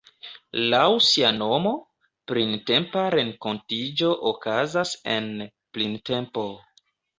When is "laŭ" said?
0.69-0.85